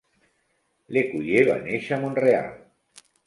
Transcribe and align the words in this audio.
L'Ecuyer 0.95 1.43
va 1.49 1.59
néixer 1.67 1.95
a 1.99 2.01
Mont-real. 2.07 2.51